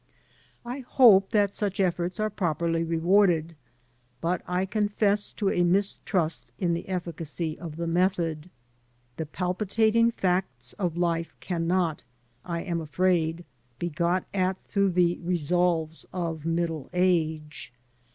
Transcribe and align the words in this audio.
I 0.65 0.79
hope 0.79 1.29
that 1.29 1.53
such 1.53 1.79
efforts 1.79 2.19
are 2.19 2.31
properly 2.31 2.83
rewarded, 2.83 3.53
but 4.19 4.41
I 4.47 4.65
confess 4.65 5.31
to 5.33 5.51
a 5.51 5.61
mistrust 5.61 6.51
in 6.57 6.73
the 6.73 6.89
efficacy 6.89 7.59
of 7.59 7.75
the 7.75 7.85
method. 7.85 8.49
The 9.17 9.27
palpitating 9.27 10.09
facts 10.09 10.73
of 10.79 10.95
Ufe 10.95 11.27
cannot, 11.39 12.01
I 12.43 12.63
am 12.63 12.81
afraid, 12.81 13.45
be 13.77 13.89
got 13.91 14.23
at 14.33 14.57
through 14.57 14.93
the 14.93 15.19
resolves 15.21 16.07
of 16.11 16.47
middle 16.47 16.89
age. 16.93 17.71